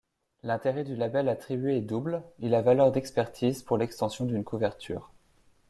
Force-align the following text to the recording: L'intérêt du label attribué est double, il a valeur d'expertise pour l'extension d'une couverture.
L'intérêt 0.41 0.83
du 0.83 0.95
label 0.95 1.29
attribué 1.29 1.77
est 1.77 1.81
double, 1.81 2.23
il 2.39 2.55
a 2.55 2.63
valeur 2.63 2.91
d'expertise 2.91 3.61
pour 3.61 3.77
l'extension 3.77 4.25
d'une 4.25 4.43
couverture. 4.43 5.11